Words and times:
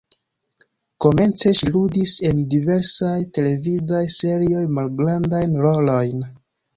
Komence 1.05 1.51
ŝi 1.57 1.67
ludis 1.73 2.13
en 2.29 2.39
diversaj 2.53 3.13
televidaj 3.39 3.99
serioj, 4.15 4.63
malgrandajn 4.79 5.55
rolojn. 5.67 6.25